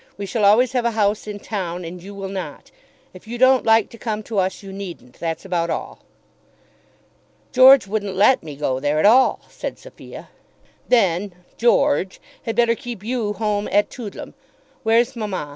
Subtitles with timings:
[0.17, 2.71] We shall always have a house in town, and you will not.
[3.13, 5.19] If you don't like to come to us, you needn't.
[5.19, 5.99] That's about all."
[7.53, 10.29] "George wouldn't let me go there at all," said Sophia.
[10.89, 14.33] "Then George had better keep you at home at Toodlam.
[14.81, 15.49] Where's mamma?